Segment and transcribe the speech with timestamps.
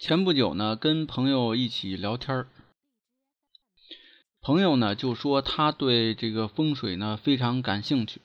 [0.00, 2.48] 前不久呢，跟朋友一起聊天儿，
[4.40, 8.22] 朋友呢就说他对这个风水呢非常感兴趣，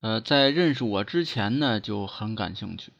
[0.00, 2.92] 呃，在认识我之前呢就很感兴趣。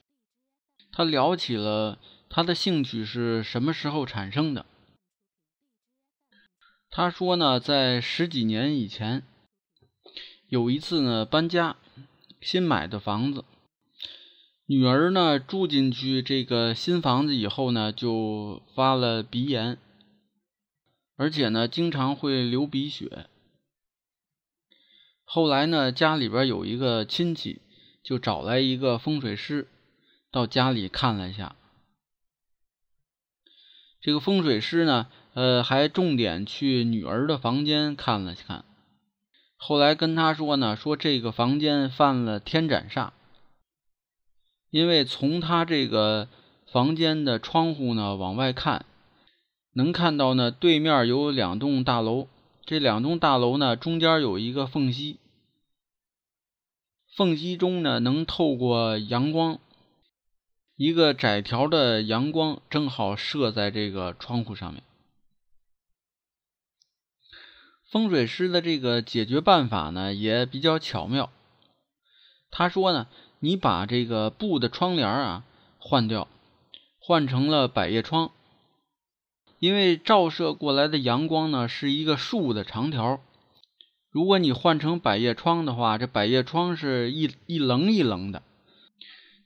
[0.91, 4.67] 他聊起了他的兴趣是什么时候产生的。
[6.91, 9.23] 他说呢，在十几年以前，
[10.49, 11.77] 有一次呢搬家，
[12.41, 13.45] 新买的房子。
[14.67, 19.77] 女儿呢住进去这个新房子以后呢，就发了鼻炎，
[21.17, 23.27] 而且呢经常会流鼻血。
[25.27, 27.61] 后来呢家里边有一个亲戚，
[28.03, 29.69] 就找来一个风水师
[30.31, 31.57] 到家里看了一下。
[34.01, 38.65] 这个风水师呢，呃，还重点去女儿的房间看了看。
[39.57, 43.11] 后来跟他说呢，说这个房间犯了天斩煞。
[44.75, 46.27] 因为从他这个
[46.67, 48.85] 房间的窗户呢往外看，
[49.73, 52.27] 能看到呢对面有两栋大楼，
[52.67, 55.21] 这两栋大楼呢中间有一个缝隙，
[57.17, 59.61] 缝隙中呢能透过阳光，
[60.75, 64.83] 一个窄条的阳光正好射在这个窗户上面。
[67.93, 71.31] 风水师的这个解决办法呢也比较巧妙，
[72.51, 73.07] 他说呢。
[73.45, 75.45] 你把这个布的窗帘啊
[75.77, 76.29] 换掉，
[76.99, 78.31] 换成了百叶窗，
[79.59, 83.21] 因为照射过来的阳光呢是一个竖的长条。
[84.11, 88.43] 如果你换成百叶窗的话，这百叶窗是一一棱一棱的，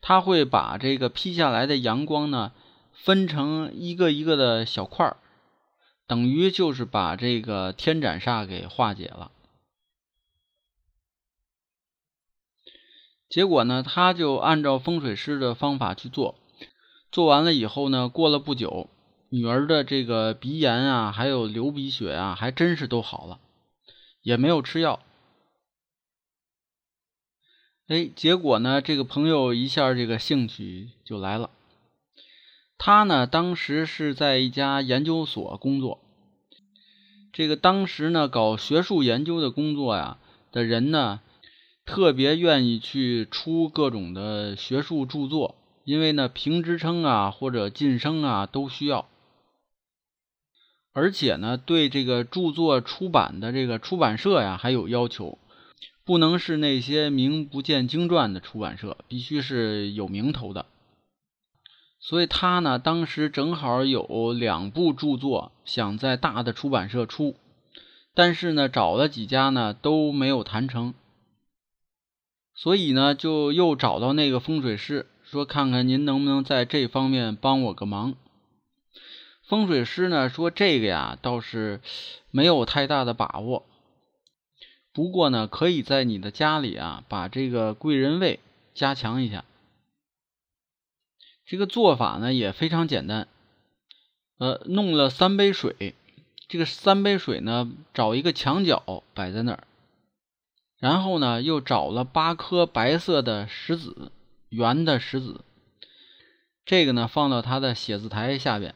[0.00, 2.52] 它会把这个劈下来的阳光呢
[2.92, 5.16] 分成一个一个的小块儿，
[6.06, 9.32] 等于就是把这个天斩煞给化解了。
[13.28, 16.36] 结果呢，他就按照风水师的方法去做，
[17.12, 18.88] 做完了以后呢，过了不久，
[19.28, 23.38] 女儿的这个鼻炎啊，还有流鼻血啊，还真是都好了，
[24.22, 25.00] 也没有吃药。
[27.88, 31.50] 哎，结果呢，这个朋友一下这个兴趣就来了。
[32.78, 36.00] 他呢，当时是在一家研究所工作，
[37.30, 40.16] 这个当时呢，搞学术研究的工作呀
[40.50, 41.20] 的人呢。
[41.88, 45.54] 特别愿意去出各种的学术著作，
[45.84, 49.08] 因为呢评职称啊或者晋升啊都需要，
[50.92, 55.38] 而且呢对这个著作出版的这个出版社呀还有要求，
[56.04, 60.66] 不能是那些名不见经传的出版社，必须是有名头的。
[61.98, 67.34] 所以他呢当时正好有两部著作想在大的出版社出，
[68.14, 70.92] 但是呢找了几家呢都没有谈成。
[72.60, 78.16] 所以呢，就又找到那个风水师，说看看您能不能在这方面帮我个忙。
[79.46, 81.80] 风水师呢说这个呀倒是
[82.32, 83.64] 没有太大的把握，
[84.92, 88.40] 不过呢可以在你的家里啊把这个贵人位
[88.74, 89.44] 加强一下。
[91.46, 93.28] 这个做法呢也非常简单，
[94.38, 95.94] 呃，弄了三杯水，
[96.48, 99.67] 这个三杯水呢找一个墙角摆在那儿。
[100.78, 104.12] 然后呢，又找了八颗白色的石子，
[104.48, 105.40] 圆的石子。
[106.64, 108.74] 这个呢，放到他的写字台下边。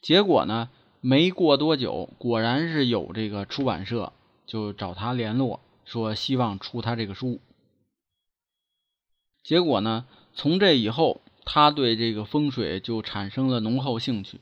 [0.00, 0.70] 结果呢，
[1.00, 4.12] 没过多久，果然是有这个出版社
[4.46, 7.40] 就找他联络，说希望出他这个书。
[9.44, 14.40] 结果呢，从这以后，他对这个风水就产生了浓厚兴趣，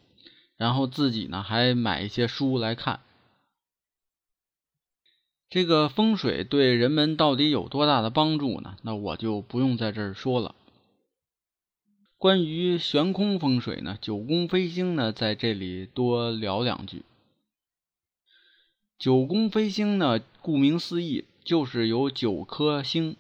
[0.57, 3.01] 然后自己呢还买一些书来看。
[5.55, 8.75] 这个风水对人们到底有多大的帮助呢？
[8.83, 10.57] 那我就不用在这儿说了。
[12.19, 17.05] 关于悬空风水呢，九宫飞星呢，在这里多聊两句。
[18.99, 23.15] 九宫飞星呢，顾名思义，就是有九颗星。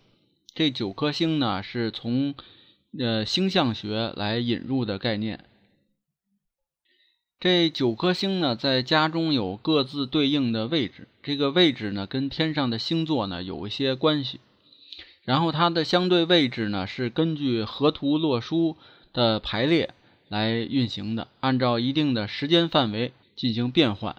[0.52, 2.34] 这九颗星呢，是从
[2.98, 5.44] 呃星象学来引入的概念。
[7.44, 14.40] 这九颗星呢，在家中有各自对应的位置，这个位置呢，跟天上的星座呢有一些关系。
[15.24, 18.78] 然后它的相对位置呢，是根据河图洛书
[19.12, 19.92] 的排列
[20.30, 24.16] 来运行的，按照一定的时间范围进行变换。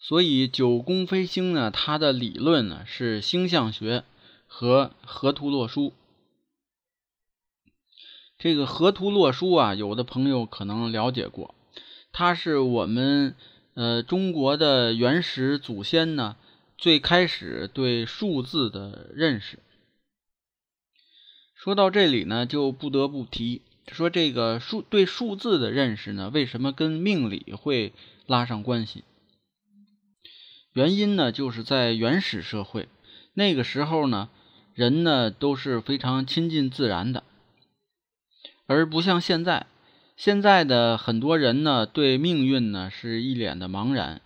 [0.00, 4.02] 所以九宫飞星呢，它的理论呢是星象学
[4.48, 5.92] 和河图洛书。
[8.38, 11.54] 这个河图洛书啊，有的朋友可能了解过，
[12.12, 13.34] 它是我们
[13.74, 16.36] 呃中国的原始祖先呢
[16.76, 19.58] 最开始对数字的认识。
[21.54, 27.94] 说到这里呢，就不得不提说这个数对数字的认识呢，为什么跟命理会
[28.26, 29.04] 拉上关系？
[30.74, 32.86] 原因呢，就是在原始社会
[33.32, 34.28] 那个时候呢，
[34.74, 37.24] 人呢都是非常亲近自然的。
[38.68, 39.66] 而不像现在，
[40.16, 44.20] 现在的很多人呢，对命运呢是一脸的茫然，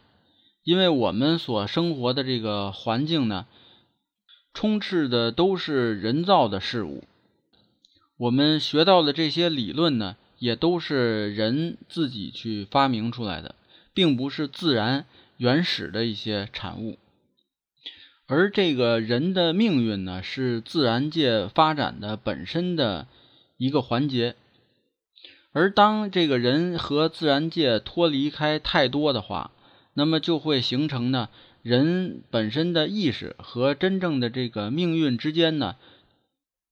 [0.65, 3.47] 因为我们所生活的这个环境呢，
[4.55, 7.05] 充斥的都是人造的事物，
[8.17, 13.55] 我们学到的这些理论呢，也都是人自己去发明出来的，
[13.93, 15.05] 并不是自然
[15.37, 16.99] 原始的一些产物，
[18.27, 23.07] 而这个人的命运呢，是自然界发展的本身的。
[23.61, 24.37] 一个环节，
[25.53, 29.51] 而当这个人和自然界脱离开太多的话，
[29.93, 31.29] 那么就会形成呢，
[31.61, 35.77] 人本身的意识和真正的这个命运之间呢，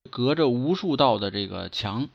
[0.09, 2.09] 隔着无数道的这个墙，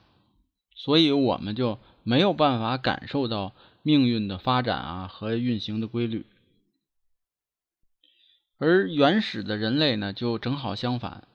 [0.74, 6.26] 所以我们就没有办法感受到命运的发展啊和运行的规律。
[8.58, 11.28] 而原始的人类呢，就正好相反。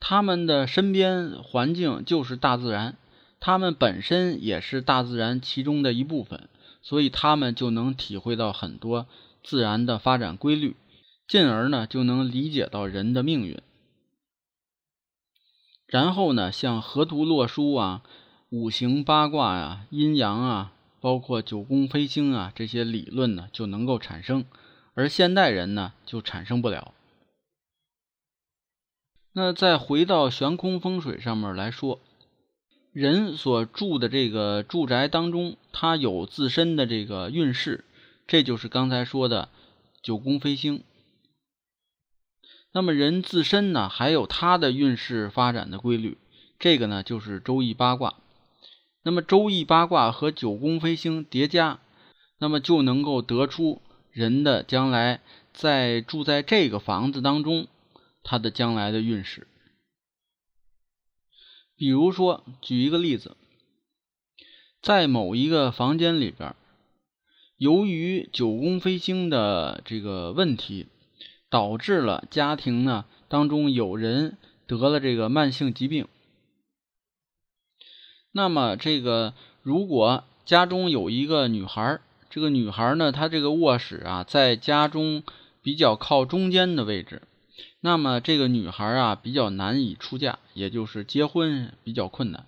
[0.00, 2.96] 他们的身边环境就是大自然，
[3.38, 6.48] 他们本身也是大自然其中的一部分，
[6.82, 9.06] 所以他们就能体会到很多
[9.44, 10.74] 自然的发展规律，
[11.28, 13.60] 进而呢就能理解到人的命运。
[15.86, 18.02] 然后呢，像河图洛书啊、
[18.48, 24.44] 五行八卦啊、阴阳啊，包括九宫飞星啊这些理论呢就能够产生，
[24.94, 26.94] 而现代人呢就产生不了。
[29.32, 32.00] 那再回到悬空风水上面来说，
[32.92, 37.84] 人所住的这个住宅当中，它有自身的这个运势，
[38.26, 39.48] 这就是刚才说的
[40.02, 40.82] 九宫飞星。
[42.72, 46.18] 那么人自身呢，还有他的运势发展的规律，
[46.58, 48.14] 这个呢就是周易八卦。
[49.02, 51.78] 那么周易八卦和九宫飞星叠加，
[52.38, 53.80] 那么就能够得出
[54.10, 55.20] 人的将来
[55.52, 57.68] 在住在这个房子当中。
[58.22, 59.46] 他的将来的运势，
[61.76, 63.36] 比如说，举一个例子，
[64.82, 66.54] 在某一个房间里边，
[67.56, 70.86] 由于九宫飞星的这个问题，
[71.48, 76.06] 导致了家庭呢当中有人得了这个慢性疾病。
[78.32, 85.24] 那么，这个如果家中有一个女孩，这个女孩呢，她这个卧室啊，在家中
[85.62, 87.22] 比较靠中间的位置。
[87.80, 92.46] 那么这个女孩啊，比较难以出嫁，也就是结婚比较困难。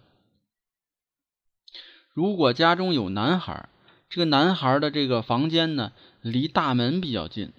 [2.12, 3.68] 如果家中有男孩，
[4.10, 7.52] 这个男孩的这个房间呢，离大门比较近，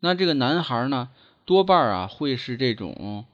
[0.00, 1.10] 那这个男孩呢，
[1.44, 3.26] 多半啊会是这种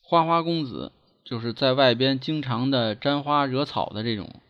[0.00, 0.92] 花花公子，
[1.24, 4.40] 就是在外边经常的沾花惹草的这种。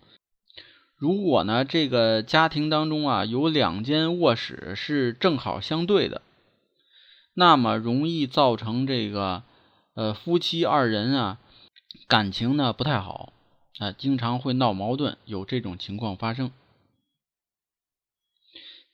[0.98, 6.20] 如果呢，这个家庭当中啊，有两间卧室是正好相对的。
[7.38, 9.42] 那么容易造成这个，
[9.92, 11.38] 呃，夫妻二人啊，
[12.08, 13.34] 感情呢不太好，
[13.78, 16.50] 啊，经常会闹矛盾，有这种情况发生。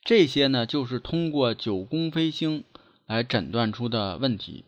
[0.03, 2.65] 这些呢，就是通过九宫飞星
[3.05, 4.65] 来诊断出的问题。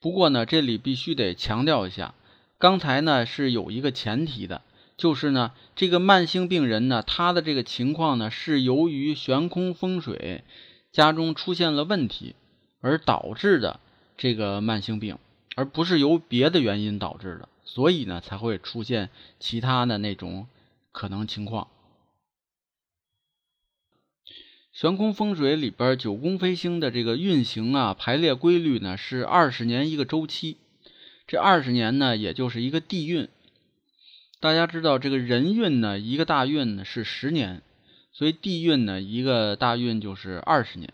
[0.00, 2.14] 不过呢，这里必须得强调一下，
[2.56, 4.62] 刚才呢是有一个前提的，
[4.96, 10.44] 就是呢，这个慢性病人呢，他的这个情况呢，是由于悬空风水
[10.92, 12.36] 家中出现了问题。
[12.82, 13.80] 而导致的
[14.18, 15.16] 这个慢性病，
[15.56, 19.08] 而不是由别的原因导致的，所以呢才会出现
[19.40, 20.46] 其他的那种
[20.90, 21.68] 可能情况。
[24.72, 30.56] 悬空风水里边九宫飞星的这个运行啊排列规律呢是二十年一个周期，
[31.26, 33.28] 这二十年呢也就是一个地运。
[34.40, 37.62] 大家知道这个人运呢一个大运呢是十年，
[38.12, 40.92] 所以地运呢一个大运就是二十年。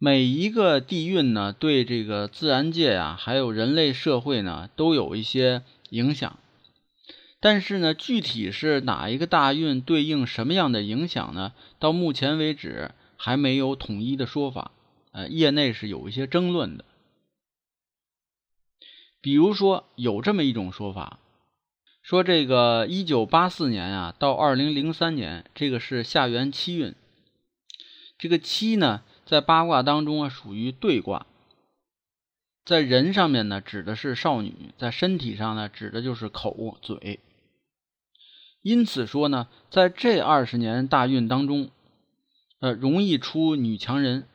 [0.00, 6.38] 每一个地运呢，对这个自然界呀，还有人类社会呢，都有一些影响。
[7.40, 11.52] 但是呢，具体是哪一个大运对应什么样的影响呢？
[11.80, 14.70] 到目前为止还没有统一的说法，
[15.10, 16.84] 呃，业内是有一些争论的。
[19.20, 21.18] 比如说，有这么一种说法，
[22.02, 26.94] 说这个一九八四年啊到二零零三年，这个是下元七运。
[28.16, 31.26] 这个七呢，在八卦当中啊属于兑卦，
[32.64, 37.20] 在人上面呢指的是少女，在身体上呢指的就是口嘴。
[38.62, 41.70] 因此说呢，在这二十年大运当中，
[42.60, 44.26] 呃，容易出女强人。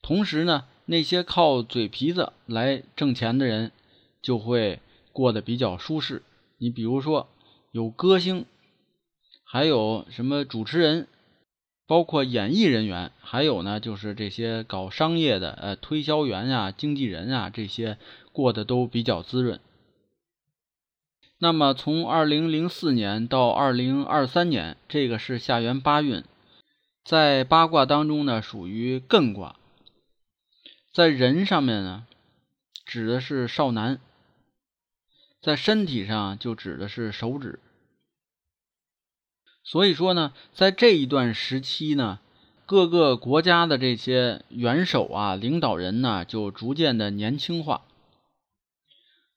[0.00, 0.68] 同时呢。
[0.84, 3.70] 那些靠嘴皮子来挣钱的人，
[4.20, 4.80] 就会
[5.12, 6.24] 过得比较舒适。
[6.58, 7.28] 你比如说，
[7.70, 8.44] 有歌星，
[9.44, 11.06] 还有什么主持人，
[11.92, 17.98] 包括演艺人员，还有呢，就是这些搞商业的，呃，推销员呀、经纪人啊，这些
[18.32, 19.60] 过得都比较滋润。
[21.36, 26.24] 那么，从二零零四年到二零二三年，这个是下元八运，
[27.04, 29.56] 在八卦当中呢，属于艮卦。
[30.94, 32.06] 在人上面呢，
[32.86, 33.98] 指的是少男；
[35.42, 37.58] 在身体上就指的是手指。
[39.64, 42.18] 所以说呢，在这一段时期呢，
[42.66, 47.82] 各个国家的这些元首啊、领导人呢，就逐渐的年轻化。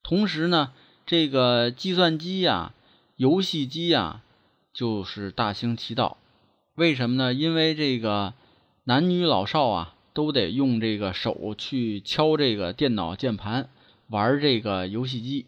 [0.04, 0.74] 同时呢，
[1.06, 2.74] 这个计算机呀、
[3.16, 4.22] 游戏机呀，
[4.74, 6.18] 就是大行其道。
[6.76, 7.34] 为什么呢？
[7.34, 8.34] 因为这个
[8.84, 9.92] 男女老少啊。
[10.16, 13.68] 都得用这个手去敲这个电脑键盘，
[14.08, 15.46] 玩这个游戏机。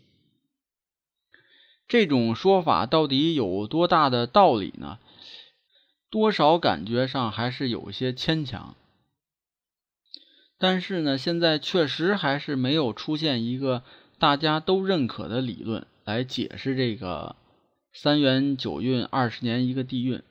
[1.88, 5.00] 这种说法到底有多大的道理呢？
[6.10, 8.76] 多少感觉上还是有些牵强。
[10.58, 13.84] 但是呢，现在确实还是没有出现一个
[14.18, 17.36] 大家都认可的理论来解释这个
[17.94, 20.24] 三元九运二十年一个地运。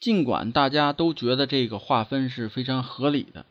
[0.00, 3.44] 尽管大家都觉得这个划分是非常合理的，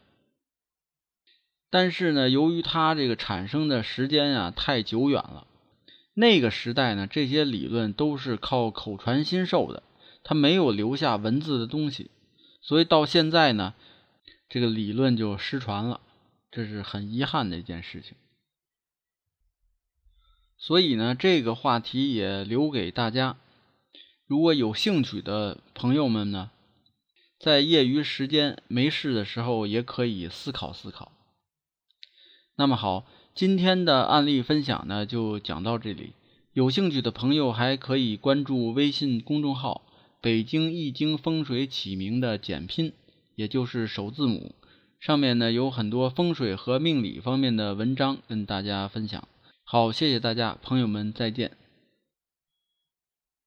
[1.69, 5.45] 但是呢，由于它这个产生的时间啊太久远了，
[6.19, 9.83] 那个时代呢，这些理论都是靠口传心授的，
[10.21, 12.11] 它没有留下文字的东西，
[12.61, 13.73] 所以到现在呢，
[14.49, 16.01] 这个理论就失传了，
[16.51, 18.17] 这是很遗憾的一件事情。
[20.57, 23.38] 所以呢，这个话题也留给大家。
[24.27, 26.51] 如果有兴趣的朋友们呢，
[27.39, 31.13] 在业余时间没事的时候，也可以思考思考。
[32.57, 33.05] 那么好，
[33.39, 36.12] 今天的案例分享呢，就讲到这里。
[36.51, 39.84] 有兴趣的朋友还可以关注微信公众号
[40.19, 42.91] “北京易经风水起名”的简拼，
[43.36, 44.53] 也就是首字母。
[45.00, 49.25] 上面呢有很多风水和命理方面的文章跟大家分享。
[49.63, 51.51] 好，谢谢大家，朋友们再见。